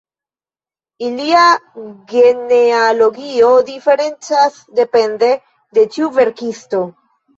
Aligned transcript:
Ilia 1.07 1.43
genealogio 2.13 3.51
diferencas 3.69 4.59
depende 4.81 5.33
de 5.77 5.89
ĉiu 5.97 6.11
verkisto. 6.19 6.83